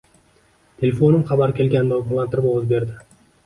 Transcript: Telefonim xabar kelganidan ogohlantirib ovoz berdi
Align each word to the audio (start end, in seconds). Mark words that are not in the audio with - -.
Telefonim 0.83 1.27
xabar 1.33 1.55
kelganidan 1.61 1.95
ogohlantirib 2.01 2.51
ovoz 2.55 2.69
berdi 2.77 3.01